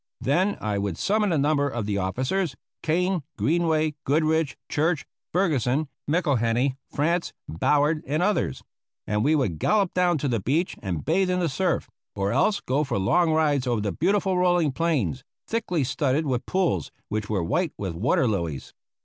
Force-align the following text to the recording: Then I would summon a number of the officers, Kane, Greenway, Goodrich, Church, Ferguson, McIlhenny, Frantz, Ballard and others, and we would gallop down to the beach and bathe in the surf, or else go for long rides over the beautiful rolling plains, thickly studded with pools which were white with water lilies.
Then 0.19 0.57
I 0.59 0.79
would 0.79 0.97
summon 0.97 1.31
a 1.31 1.37
number 1.37 1.69
of 1.69 1.85
the 1.85 1.99
officers, 1.99 2.55
Kane, 2.81 3.21
Greenway, 3.37 3.93
Goodrich, 4.03 4.57
Church, 4.67 5.05
Ferguson, 5.31 5.89
McIlhenny, 6.09 6.75
Frantz, 6.89 7.33
Ballard 7.47 8.03
and 8.07 8.23
others, 8.23 8.63
and 9.05 9.23
we 9.23 9.35
would 9.35 9.59
gallop 9.59 9.93
down 9.93 10.17
to 10.17 10.27
the 10.27 10.39
beach 10.39 10.75
and 10.81 11.05
bathe 11.05 11.29
in 11.29 11.39
the 11.39 11.47
surf, 11.47 11.87
or 12.15 12.31
else 12.31 12.61
go 12.61 12.83
for 12.83 12.97
long 12.97 13.29
rides 13.31 13.67
over 13.67 13.79
the 13.81 13.91
beautiful 13.91 14.39
rolling 14.39 14.71
plains, 14.71 15.23
thickly 15.45 15.83
studded 15.83 16.25
with 16.25 16.47
pools 16.47 16.89
which 17.09 17.29
were 17.29 17.43
white 17.43 17.73
with 17.77 17.93
water 17.93 18.27
lilies. 18.27 18.73